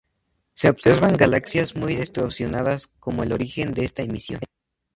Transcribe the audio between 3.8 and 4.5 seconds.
esta emisión.